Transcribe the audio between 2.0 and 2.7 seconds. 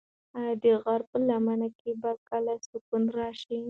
به بیا کله